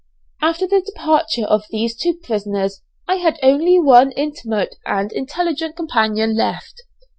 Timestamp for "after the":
0.41-0.81